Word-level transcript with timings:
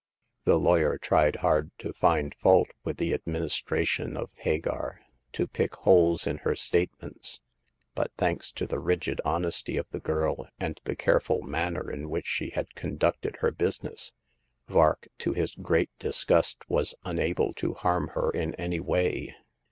The 0.45 0.57
lawyer 0.57 0.97
tried 0.97 1.35
hard 1.35 1.69
to 1.77 1.93
find 1.93 2.33
fault 2.33 2.69
with 2.83 2.97
the 2.97 3.13
ad 3.13 3.21
ministration 3.27 4.17
of 4.17 4.31
Hagar; 4.33 4.99
to 5.33 5.45
pick 5.45 5.75
holes 5.75 6.25
in 6.25 6.37
her 6.39 6.55
state 6.55 6.89
ments; 6.99 7.39
but, 7.93 8.11
thanks 8.17 8.51
to 8.53 8.65
the 8.65 8.79
rigid 8.79 9.21
honesty 9.23 9.77
of 9.77 9.85
the 9.91 9.99
girl, 9.99 10.47
and 10.59 10.81
the 10.85 10.95
careful 10.95 11.43
manner 11.43 11.87
in 11.91 12.09
which 12.09 12.25
she 12.25 12.49
had 12.49 12.73
conducted 12.73 13.35
her 13.41 13.51
business, 13.51 14.11
Vark, 14.67 15.07
to 15.19 15.33
his 15.33 15.53
great 15.53 15.91
dis 15.99 16.23
gust, 16.25 16.67
was 16.67 16.95
unable 17.05 17.53
to 17.53 17.75
harm 17.75 18.07
her 18.15 18.31
in 18.31 18.55
any 18.55 18.79
way. 18.79 19.35